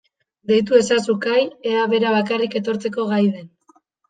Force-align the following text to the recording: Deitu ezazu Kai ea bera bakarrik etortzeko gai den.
Deitu 0.51 0.77
ezazu 0.79 1.15
Kai 1.25 1.43
ea 1.73 1.83
bera 1.93 2.15
bakarrik 2.17 2.57
etortzeko 2.63 3.07
gai 3.13 3.23
den. 3.37 3.49